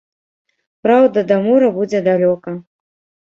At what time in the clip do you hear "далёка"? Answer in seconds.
2.09-2.57